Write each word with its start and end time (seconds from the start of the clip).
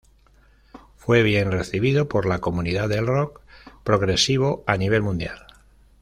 Fue 0.95 1.21
bien 1.21 1.51
recibido 1.51 2.09
por 2.09 2.25
la 2.25 2.39
comunidad 2.39 2.89
del 2.89 3.05
rock 3.05 3.41
progresivo 3.83 4.63
a 4.65 4.75
nivel 4.75 5.03
mundial. 5.03 5.45